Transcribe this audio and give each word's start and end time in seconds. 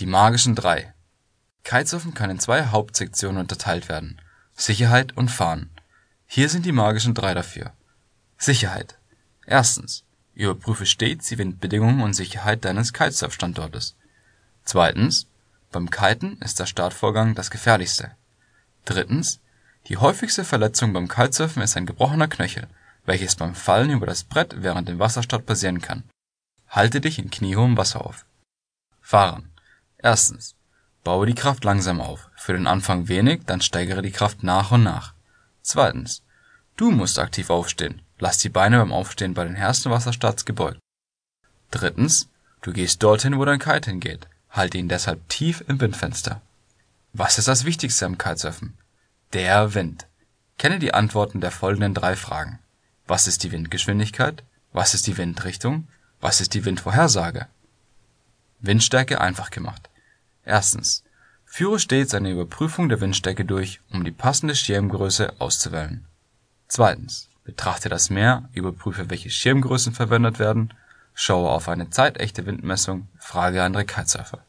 Die 0.00 0.06
magischen 0.06 0.54
Drei 0.54 0.94
Kitesurfen 1.62 2.14
kann 2.14 2.30
in 2.30 2.40
zwei 2.40 2.64
Hauptsektionen 2.64 3.38
unterteilt 3.38 3.90
werden: 3.90 4.18
Sicherheit 4.54 5.14
und 5.14 5.30
Fahren. 5.30 5.68
Hier 6.24 6.48
sind 6.48 6.64
die 6.64 6.72
magischen 6.72 7.12
Drei 7.12 7.34
dafür: 7.34 7.74
Sicherheit 8.38 8.96
Erstens: 9.44 10.04
Überprüfe 10.32 10.86
stets 10.86 11.28
die 11.28 11.36
Windbedingungen 11.36 12.00
und 12.00 12.14
Sicherheit 12.14 12.64
deines 12.64 12.94
Kitesurf-Standortes. 12.94 13.94
Zweitens: 14.64 15.26
Beim 15.70 15.90
Kiten 15.90 16.38
ist 16.40 16.58
der 16.58 16.64
Startvorgang 16.64 17.34
das 17.34 17.50
gefährlichste. 17.50 18.12
Drittens: 18.86 19.38
Die 19.88 19.98
häufigste 19.98 20.44
Verletzung 20.44 20.94
beim 20.94 21.08
Kitesurfen 21.08 21.60
ist 21.60 21.76
ein 21.76 21.84
gebrochener 21.84 22.28
Knöchel, 22.28 22.68
welches 23.04 23.36
beim 23.36 23.54
Fallen 23.54 23.90
über 23.90 24.06
das 24.06 24.24
Brett 24.24 24.62
während 24.62 24.88
dem 24.88 24.98
Wasserstart 24.98 25.44
passieren 25.44 25.82
kann. 25.82 26.04
Halte 26.70 27.02
dich 27.02 27.18
in 27.18 27.30
kniehohem 27.30 27.76
Wasser 27.76 28.06
auf. 28.06 28.24
Fahren 29.02 29.49
Erstens: 30.02 30.54
Baue 31.04 31.26
die 31.26 31.34
Kraft 31.34 31.64
langsam 31.64 32.00
auf, 32.00 32.28
für 32.36 32.52
den 32.52 32.66
Anfang 32.66 33.08
wenig, 33.08 33.42
dann 33.46 33.60
steigere 33.60 34.02
die 34.02 34.12
Kraft 34.12 34.42
nach 34.42 34.70
und 34.70 34.82
nach. 34.82 35.14
Zweitens: 35.62 36.22
Du 36.76 36.90
musst 36.90 37.18
aktiv 37.18 37.50
aufstehen, 37.50 38.00
lass 38.18 38.38
die 38.38 38.48
Beine 38.48 38.78
beim 38.78 38.92
Aufstehen 38.92 39.34
bei 39.34 39.44
den 39.44 39.56
ersten 39.56 39.90
Wasserstarts 39.90 40.44
gebeugt. 40.44 40.78
Drittens: 41.70 42.28
Du 42.62 42.72
gehst 42.72 43.02
dorthin, 43.02 43.38
wo 43.38 43.44
dein 43.44 43.58
Kite 43.58 43.90
hingeht, 43.90 44.26
halte 44.50 44.78
ihn 44.78 44.88
deshalb 44.88 45.28
tief 45.28 45.62
im 45.68 45.80
Windfenster. 45.80 46.40
Was 47.12 47.38
ist 47.38 47.48
das 47.48 47.64
Wichtigste 47.64 48.06
am 48.06 48.18
Kitesurfen? 48.18 48.78
Der 49.32 49.74
Wind. 49.74 50.06
Kenne 50.58 50.78
die 50.78 50.94
Antworten 50.94 51.40
der 51.40 51.50
folgenden 51.50 51.92
drei 51.92 52.16
Fragen: 52.16 52.58
Was 53.06 53.26
ist 53.26 53.44
die 53.44 53.52
Windgeschwindigkeit? 53.52 54.44
Was 54.72 54.94
ist 54.94 55.06
die 55.06 55.18
Windrichtung? 55.18 55.88
Was 56.20 56.40
ist 56.40 56.54
die 56.54 56.64
Windvorhersage? 56.64 57.48
Windstärke 58.60 59.20
einfach 59.20 59.50
gemacht. 59.50 59.89
Erstens: 60.50 61.04
Führe 61.44 61.78
stets 61.78 62.12
eine 62.12 62.32
Überprüfung 62.32 62.88
der 62.88 63.00
Windstärke 63.00 63.44
durch, 63.44 63.80
um 63.92 64.02
die 64.02 64.10
passende 64.10 64.56
Schirmgröße 64.56 65.40
auszuwählen. 65.40 66.06
Zweitens: 66.66 67.28
Betrachte 67.44 67.88
das 67.88 68.10
Meer, 68.10 68.48
überprüfe 68.52 69.10
welche 69.10 69.30
Schirmgrößen 69.30 69.92
verwendet 69.92 70.40
werden, 70.40 70.74
schaue 71.14 71.50
auf 71.50 71.68
eine 71.68 71.90
zeitechte 71.90 72.46
Windmessung, 72.46 73.06
frage 73.16 73.62
andere 73.62 73.84
Kitesurfer. 73.84 74.44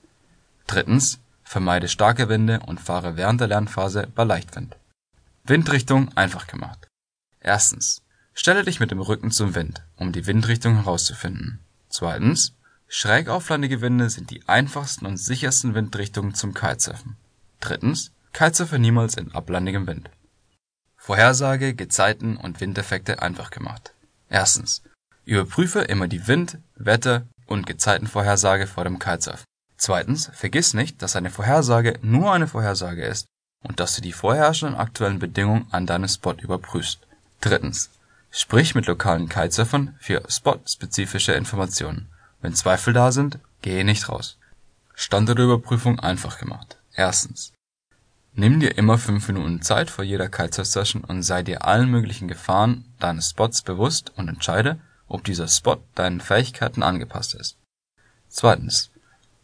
Drittens: 0.66 1.20
Vermeide 1.44 1.88
starke 1.88 2.30
Winde 2.30 2.62
und 2.62 2.82
fahre 2.82 3.16
während 3.16 3.40
der 3.40 3.50
Lernphase 3.50 4.08
bei 4.16 4.24
Leichtwind. 4.24 4.78
Windrichtung 5.44 6.18
einfach 6.18 6.48
gemacht. 6.48 6.88
Erstens: 7.42 8.02
Stelle 8.34 8.64
dich 8.64 8.80
mit 8.80 8.90
dem 8.90 9.02
Rücken 9.02 9.30
zum 9.30 9.54
Wind, 9.54 9.84
um 9.98 10.12
die 10.12 10.26
Windrichtung 10.26 10.78
herauszufinden. 10.78 11.60
Zweitens: 11.90 12.56
Schräg 12.94 13.30
auflandige 13.30 13.80
Winde 13.80 14.09
sind 14.09 14.31
die 14.31 14.45
einfachsten 14.50 15.06
und 15.06 15.16
sichersten 15.16 15.75
Windrichtungen 15.75 16.34
zum 16.36 16.53
Kitesurfen. 16.53 17.16
Drittens: 17.61 18.11
Kitesurfe 18.34 18.80
niemals 18.80 19.16
in 19.16 19.31
ablandigem 19.31 19.88
Wind. 19.88 20.09
Vorhersage, 20.97 21.73
Gezeiten 21.73 22.36
und 22.36 22.59
Windeffekte 22.59 23.22
einfach 23.22 23.50
gemacht. 23.50 23.94
Erstens: 24.28 24.81
Überprüfe 25.23 25.80
immer 25.80 26.09
die 26.09 26.28
Wind-, 26.28 26.58
Wetter- 26.75 27.28
und 27.45 27.66
Gezeitenvorhersage 27.66 28.67
vor 28.67 28.84
dem 28.84 29.00
Kitesurfen. 29.00 29.45
Zweitens: 29.78 30.30
Vergiss 30.34 30.73
nicht, 30.73 31.02
dass 31.02 31.16
eine 31.16 31.31
Vorhersage 31.31 31.97
nur 32.02 32.34
eine 32.34 32.50
Vorhersage 32.50 33.06
ist 33.06 33.25
und 33.64 33.80
dass 33.80 33.95
du 33.95 34.02
die 34.02 34.12
vorherrschenden 34.12 34.78
aktuellen 34.78 35.19
Bedingungen 35.19 35.66
an 35.72 35.86
deinem 35.86 36.09
Spot 36.09 36.34
überprüfst. 36.34 37.00
Drittens: 37.39 37.89
Sprich 38.31 38.75
mit 38.75 38.86
lokalen 38.86 39.30
Kitesurfern 39.30 39.95
für 40.02 40.23
spotspezifische 40.28 41.31
Informationen. 41.31 42.11
Wenn 42.42 42.56
Zweifel 42.56 42.94
da 42.94 43.11
sind, 43.11 43.39
gehe 43.61 43.86
nicht 43.86 44.09
raus. 44.09 44.38
Standortüberprüfung 44.95 46.00
einfach 46.00 46.38
gemacht. 46.39 46.78
Erstens: 46.94 47.53
Nimm 48.34 48.59
dir 48.59 48.78
immer 48.78 48.97
fünf 48.97 49.28
Minuten 49.28 49.61
Zeit 49.61 49.89
vor 49.89 50.03
jeder 50.03 50.30
Kitesurf-Session 50.30 51.03
und 51.03 51.23
sei 51.23 51.44
dir 51.44 51.66
allen 51.66 51.89
möglichen 51.89 52.28
Gefahren 52.28 52.85
deines 53.00 53.30
Spots 53.30 53.62
bewusst 53.62 54.12
und 54.16 54.28
entscheide, 54.28 54.80
ob 55.07 55.24
dieser 55.24 55.47
Spot 55.47 55.84
deinen 55.96 56.22
Fähigkeiten 56.22 56.84
angepasst 56.84 57.35
ist. 57.35 57.57
Zweitens: 58.30 58.90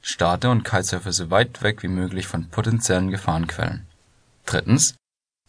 Starte 0.01 0.49
und 0.49 0.63
Kitesurfe 0.63 1.11
so 1.11 1.29
weit 1.29 1.61
weg 1.61 1.83
wie 1.83 1.89
möglich 1.89 2.27
von 2.27 2.49
potenziellen 2.49 3.11
Gefahrenquellen. 3.11 3.85
Drittens: 4.45 4.95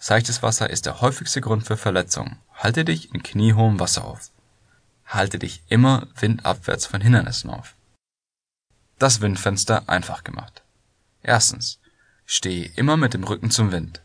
Seichtes 0.00 0.42
Wasser 0.42 0.70
ist 0.70 0.86
der 0.86 1.00
häufigste 1.00 1.40
Grund 1.40 1.64
für 1.64 1.76
Verletzungen. 1.76 2.38
Halte 2.54 2.84
dich 2.84 3.14
in 3.14 3.22
kniehohem 3.22 3.78
Wasser 3.80 4.04
auf. 4.04 4.30
Halte 5.08 5.38
dich 5.38 5.62
immer 5.68 6.06
windabwärts 6.20 6.84
von 6.84 7.00
Hindernissen 7.00 7.48
auf. 7.48 7.74
Das 8.98 9.22
Windfenster 9.22 9.88
einfach 9.88 10.22
gemacht. 10.22 10.62
Erstens: 11.22 11.78
Stehe 12.26 12.70
immer 12.76 12.98
mit 12.98 13.14
dem 13.14 13.24
Rücken 13.24 13.50
zum 13.50 13.72
Wind. 13.72 14.02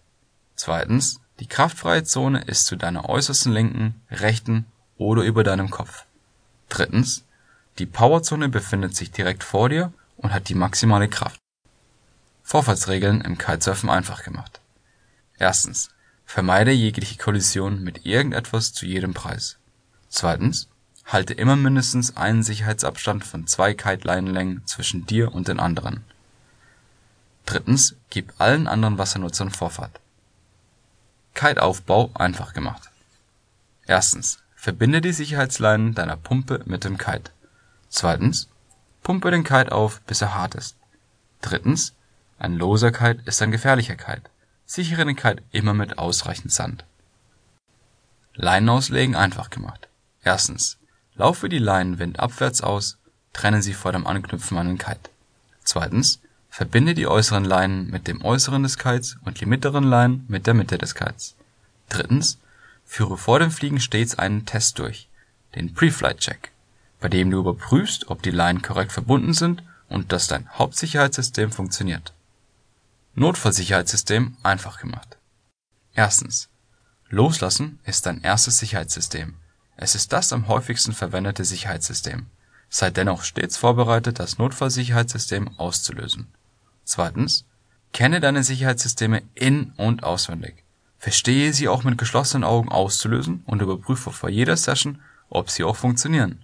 Zweitens: 0.56 1.20
Die 1.40 1.48
kraftfreie 1.48 2.06
Zone 2.06 2.44
ist 2.44 2.68
zu 2.68 2.78
deiner 2.78 3.10
äußersten 3.10 3.52
linken, 3.52 4.02
rechten 4.12 4.66
oder 4.98 5.24
über 5.24 5.44
deinem 5.44 5.70
Kopf. 5.70 6.06
Drittens: 6.70 7.26
Die 7.80 7.86
Powerzone 7.86 8.48
befindet 8.48 8.96
sich 8.96 9.12
direkt 9.12 9.44
vor 9.44 9.68
dir 9.68 9.92
und 10.16 10.32
hat 10.32 10.48
die 10.48 10.56
maximale 10.56 11.10
Kraft. 11.10 11.40
Vorfahrtsregeln 12.44 13.20
im 13.22 13.38
Kitesurfen 13.38 13.90
einfach 13.90 14.24
gemacht. 14.24 14.62
Erstens: 15.38 15.90
Vermeide 16.26 16.72
jegliche 16.72 17.18
Kollision 17.18 17.84
mit 17.84 18.06
irgendetwas 18.06 18.72
zu 18.72 18.86
jedem 18.86 19.14
Preis. 19.14 19.58
Zweitens: 20.08 20.70
Halte 21.06 21.34
immer 21.34 21.56
mindestens 21.56 22.18
einen 22.18 22.44
Sicherheitsabstand 22.44 23.24
von 23.24 23.46
zwei 23.46 23.74
Kite-Leinenlängen 23.74 24.66
zwischen 24.66 25.06
dir 25.06 25.34
und 25.34 25.48
den 25.48 25.60
anderen. 25.60 26.04
Drittens: 27.46 27.96
Gib 28.10 28.34
allen 28.40 28.68
anderen 28.68 28.98
Wassernutzern 28.98 29.52
Vorfahrt. 29.52 30.00
Kiteaufbau 31.34 32.12
einfach 32.14 32.54
gemacht. 32.54 32.90
Erstens: 33.86 34.40
Verbinde 34.56 35.02
die 35.02 35.12
Sicherheitsleinen 35.12 35.94
deiner 35.94 36.16
Pumpe 36.16 36.62
mit 36.66 36.84
dem 36.84 36.98
Kite. 36.98 37.32
Zweitens: 37.90 38.48
Pumpe 39.04 39.30
den 39.30 39.44
Kite 39.44 39.72
auf, 39.72 40.02
bis 40.02 40.22
er 40.22 40.34
hart 40.34 40.56
ist. 40.56 40.78
Drittens: 41.42 41.94
Ein 42.40 42.56
loser 42.56 42.92
Kite 42.92 43.22
ist 43.26 43.42
ein 43.42 43.52
gefährlicher 43.52 43.96
Kite. 43.96 44.24
Sichere 44.66 45.06
den 45.06 45.18
Kite 45.18 45.44
immer 45.52 45.74
mit 45.74 45.98
ausreichend 45.98 46.54
Sand. 46.54 46.86
Leinen 48.34 48.70
auslegen 48.70 49.16
einfach 49.16 49.50
gemacht. 49.50 49.90
Laufe 51.16 51.48
die 51.48 51.60
Leinen 51.60 52.00
windabwärts 52.00 52.62
aus, 52.62 52.98
trenne 53.34 53.62
sie 53.62 53.74
vor 53.74 53.92
dem 53.92 54.08
Anknüpfen 54.08 54.58
an 54.58 54.68
den 54.68 54.78
Kite. 54.78 55.12
Zweitens: 55.64 56.20
Verbinde 56.50 56.94
die 56.94 57.08
äußeren 57.08 57.46
Leinen 57.46 57.90
mit 57.90 58.08
dem 58.08 58.24
Äußeren 58.24 58.64
des 58.64 58.78
Kites 58.78 59.18
und 59.24 59.40
die 59.40 59.46
mittleren 59.46 59.84
Leinen 59.84 60.26
mit 60.28 60.48
der 60.48 60.54
Mitte 60.54 60.78
des 60.78 60.96
Kites. 60.96 61.36
Drittens: 61.90 62.40
Führe 62.86 63.18
vor 63.18 63.40
dem 63.40 63.52
Fliegen 63.52 63.80
stets 63.80 64.18
einen 64.18 64.46
Test 64.46 64.80
durch, 64.80 65.08
den 65.56 65.74
Preflight 65.74 66.20
Check, 66.20 66.52
bei 67.00 67.10
dem 67.10 67.30
du 67.32 67.40
überprüfst, 67.40 68.10
ob 68.10 68.22
die 68.24 68.32
Leinen 68.32 68.62
korrekt 68.62 68.92
verbunden 68.92 69.34
sind 69.34 69.64
und 69.90 70.12
dass 70.12 70.28
dein 70.28 70.50
Hauptsicherheitssystem 70.50 71.52
funktioniert. 71.52 72.14
Notfallsicherheitssystem 73.16 74.38
einfach 74.42 74.80
gemacht. 74.80 75.18
Erstens: 75.94 76.50
Loslassen 77.10 77.80
ist 77.86 78.08
dein 78.08 78.22
erstes 78.22 78.58
Sicherheitssystem. 78.58 79.36
Es 79.76 79.96
ist 79.96 80.14
das 80.14 80.32
am 80.34 80.48
häufigsten 80.48 80.94
verwendete 80.94 81.46
Sicherheitssystem. 81.46 82.28
Sei 82.70 82.90
dennoch 82.90 83.24
stets 83.24 83.58
vorbereitet, 83.58 84.20
das 84.20 84.38
Notfallsicherheitssystem 84.38 85.58
auszulösen. 85.58 86.28
Zweitens: 86.84 87.46
Kenne 87.92 88.20
deine 88.20 88.44
Sicherheitssysteme 88.44 89.22
in 89.36 89.74
und 89.78 90.04
auswendig. 90.04 90.64
Verstehe 90.98 91.54
sie 91.54 91.68
auch 91.68 91.84
mit 91.84 91.98
geschlossenen 91.98 92.44
Augen 92.44 92.70
auszulösen 92.70 93.44
und 93.46 93.62
überprüfe 93.62 94.12
vor 94.12 94.30
jeder 94.30 94.58
Session, 94.58 95.02
ob 95.30 95.50
sie 95.50 95.64
auch 95.64 95.76
funktionieren. 95.76 96.44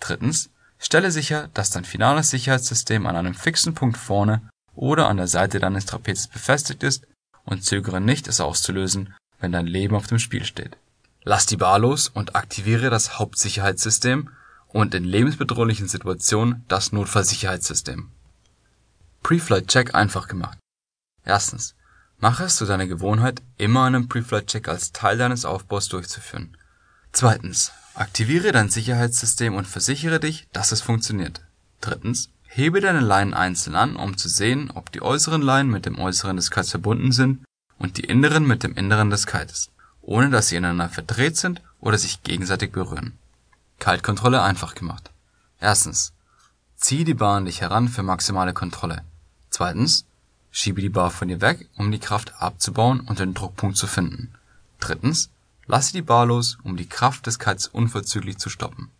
Drittens: 0.00 0.50
Stelle 0.78 1.10
sicher, 1.10 1.48
dass 1.54 1.70
dein 1.70 1.84
finales 1.84 2.30
Sicherheitssystem 2.30 3.06
an 3.06 3.16
einem 3.16 3.34
fixen 3.34 3.74
Punkt 3.74 3.96
vorne 3.96 4.42
oder 4.74 5.08
an 5.08 5.18
der 5.18 5.28
Seite 5.28 5.60
deines 5.60 5.86
Trapezes 5.86 6.26
befestigt 6.26 6.82
ist 6.82 7.06
und 7.44 7.64
zögere 7.64 8.00
nicht, 8.00 8.28
es 8.28 8.40
auszulösen, 8.40 9.14
wenn 9.40 9.52
dein 9.52 9.66
Leben 9.66 9.94
auf 9.94 10.06
dem 10.06 10.18
Spiel 10.18 10.44
steht. 10.44 10.76
Lass 11.24 11.46
die 11.46 11.56
Bar 11.56 11.78
los 11.78 12.08
und 12.08 12.34
aktiviere 12.34 12.90
das 12.90 13.18
Hauptsicherheitssystem 13.18 14.30
und 14.68 14.94
in 14.94 15.04
lebensbedrohlichen 15.04 15.86
Situationen 15.86 16.64
das 16.68 16.92
Notfallsicherheitssystem. 16.92 18.10
Preflight 19.22 19.68
Check 19.68 19.94
einfach 19.94 20.26
gemacht. 20.26 20.58
Erstens: 21.24 21.76
Mache 22.18 22.44
es 22.44 22.56
zu 22.56 22.66
deiner 22.66 22.86
Gewohnheit, 22.88 23.40
immer 23.56 23.84
einen 23.84 24.08
Preflight 24.08 24.48
Check 24.48 24.68
als 24.68 24.92
Teil 24.92 25.16
deines 25.16 25.44
Aufbaus 25.44 25.88
durchzuführen. 25.88 26.56
Zweitens: 27.12 27.70
Aktiviere 27.94 28.50
dein 28.50 28.70
Sicherheitssystem 28.70 29.54
und 29.54 29.66
versichere 29.66 30.18
dich, 30.18 30.48
dass 30.52 30.72
es 30.72 30.80
funktioniert. 30.80 31.42
Drittens: 31.80 32.30
Hebe 32.54 32.80
deine 32.80 33.00
Leinen 33.00 33.32
einzeln 33.32 33.76
an, 33.76 33.96
um 33.96 34.16
zu 34.16 34.28
sehen, 34.28 34.70
ob 34.72 34.90
die 34.90 35.02
äußeren 35.02 35.40
Leinen 35.40 35.70
mit 35.70 35.86
dem 35.86 35.98
Äußeren 35.98 36.36
des 36.36 36.50
Kites 36.50 36.70
verbunden 36.70 37.12
sind 37.12 37.44
und 37.78 37.96
die 37.96 38.04
inneren 38.04 38.46
mit 38.46 38.62
dem 38.62 38.74
Inneren 38.74 39.10
des 39.10 39.26
Kites, 39.26 39.70
ohne 40.02 40.30
dass 40.30 40.48
sie 40.48 40.56
ineinander 40.56 40.88
verdreht 40.88 41.36
sind 41.36 41.62
oder 41.80 41.98
sich 41.98 42.22
gegenseitig 42.22 42.72
berühren. 42.72 43.18
Kite-Kontrolle 43.78 44.42
einfach 44.42 44.74
gemacht. 44.74 45.10
Erstens: 45.60 46.12
Ziehe 46.76 47.04
die 47.04 47.14
Bar 47.14 47.38
an 47.38 47.46
dich 47.46 47.60
heran 47.60 47.88
für 47.88 48.02
maximale 48.02 48.52
Kontrolle. 48.52 49.02
2. 49.50 49.86
Schiebe 50.50 50.80
die 50.80 50.88
Bar 50.88 51.10
von 51.10 51.28
dir 51.28 51.40
weg, 51.40 51.68
um 51.76 51.90
die 51.90 51.98
Kraft 51.98 52.34
abzubauen 52.40 53.00
und 53.00 53.18
den 53.18 53.34
Druckpunkt 53.34 53.76
zu 53.76 53.86
finden. 53.86 54.34
3. 54.80 54.98
Lasse 55.66 55.92
die 55.92 56.02
Bar 56.02 56.26
los, 56.26 56.58
um 56.62 56.76
die 56.76 56.88
Kraft 56.88 57.26
des 57.26 57.38
Kites 57.38 57.68
unverzüglich 57.68 58.38
zu 58.38 58.50
stoppen 58.50 58.90